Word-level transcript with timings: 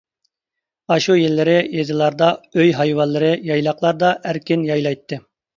ئاشۇ 0.93 1.17
يىللىرى 1.19 1.53
يېزىلاردا 1.75 2.29
ئۆي 2.55 2.73
ھايۋانلىرى 2.79 3.31
يايلاقلاردا 3.51 4.11
ئەركىن 4.31 4.69
يايلايتتى. 4.73 5.25